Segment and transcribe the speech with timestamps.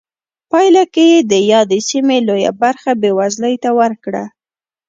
[0.51, 4.23] پایله کې یې د یادې سیمې لویه برخه بېوزلۍ ته ورکړه.